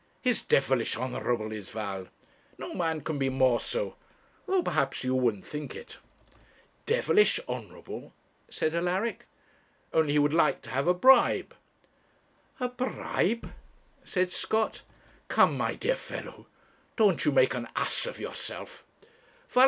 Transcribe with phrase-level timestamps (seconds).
[0.19, 2.07] He's devilish honourable is Val;
[2.57, 3.97] no man can be more so;
[4.47, 5.97] though, perhaps, you wouldn't think it.'
[6.87, 8.11] 'Devilish honourable!'
[8.49, 9.27] said Alaric.
[9.93, 11.53] 'Only he would like to have a bribe.'
[12.59, 13.53] 'A bribe!'
[14.03, 14.81] said Scott.
[15.27, 16.47] 'Come, my dear fellow,
[16.97, 18.83] don't you make an ass of yourself.